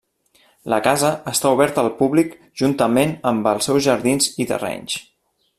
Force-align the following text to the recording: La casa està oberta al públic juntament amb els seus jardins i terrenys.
La 0.73 0.79
casa 0.87 1.11
està 1.31 1.51
oberta 1.57 1.83
al 1.85 1.91
públic 2.01 2.33
juntament 2.63 3.15
amb 3.33 3.53
els 3.55 3.71
seus 3.71 3.87
jardins 3.91 4.33
i 4.45 4.53
terrenys. 4.55 4.99